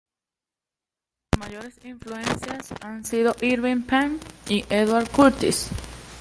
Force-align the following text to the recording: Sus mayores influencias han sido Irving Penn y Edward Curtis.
Sus 1.31 1.39
mayores 1.47 1.79
influencias 1.85 2.73
han 2.81 3.03
sido 3.05 3.35
Irving 3.39 3.83
Penn 3.83 4.19
y 4.49 4.65
Edward 4.71 5.07
Curtis. 5.11 5.69